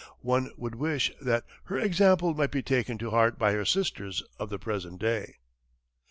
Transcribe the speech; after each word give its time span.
One 0.23 0.49
would 0.57 0.73
wish 0.73 1.11
that 1.21 1.43
her 1.65 1.77
example 1.77 2.33
might 2.33 2.49
be 2.49 2.63
taken 2.63 2.97
to 2.97 3.11
heart 3.11 3.37
by 3.37 3.51
her 3.51 3.65
sisters 3.65 4.23
of 4.39 4.49
the 4.49 4.57
present 4.57 4.99
day. 4.99 5.35